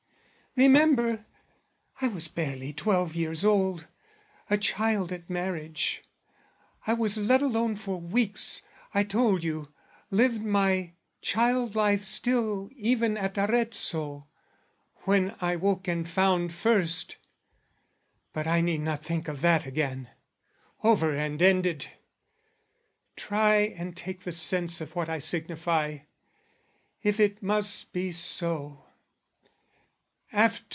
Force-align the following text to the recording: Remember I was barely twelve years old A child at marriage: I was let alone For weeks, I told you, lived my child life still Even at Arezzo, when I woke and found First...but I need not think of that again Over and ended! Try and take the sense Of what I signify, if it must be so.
Remember 0.57 1.23
I 2.01 2.09
was 2.09 2.27
barely 2.27 2.73
twelve 2.73 3.15
years 3.15 3.45
old 3.45 3.87
A 4.49 4.57
child 4.57 5.13
at 5.13 5.29
marriage: 5.29 6.03
I 6.85 6.91
was 6.93 7.17
let 7.17 7.41
alone 7.41 7.77
For 7.77 7.97
weeks, 8.01 8.61
I 8.93 9.05
told 9.05 9.45
you, 9.45 9.69
lived 10.09 10.43
my 10.43 10.91
child 11.21 11.73
life 11.73 12.03
still 12.03 12.69
Even 12.75 13.15
at 13.15 13.37
Arezzo, 13.37 14.27
when 15.03 15.37
I 15.39 15.55
woke 15.55 15.87
and 15.87 16.07
found 16.09 16.53
First...but 16.53 17.15
I 18.45 18.59
need 18.59 18.79
not 18.81 19.01
think 19.05 19.29
of 19.29 19.39
that 19.39 19.65
again 19.65 20.09
Over 20.83 21.15
and 21.15 21.41
ended! 21.41 21.87
Try 23.15 23.55
and 23.77 23.95
take 23.95 24.23
the 24.23 24.33
sense 24.33 24.81
Of 24.81 24.97
what 24.97 25.07
I 25.07 25.19
signify, 25.19 25.99
if 27.03 27.21
it 27.21 27.41
must 27.41 27.93
be 27.93 28.11
so. 28.11 28.83